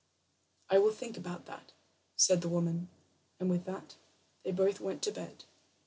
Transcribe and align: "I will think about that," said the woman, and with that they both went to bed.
"I 0.67 0.79
will 0.79 0.93
think 0.93 1.15
about 1.15 1.45
that," 1.45 1.73
said 2.15 2.41
the 2.41 2.49
woman, 2.49 2.89
and 3.39 3.51
with 3.51 3.65
that 3.65 3.97
they 4.41 4.51
both 4.51 4.79
went 4.79 5.03
to 5.03 5.11
bed. 5.11 5.43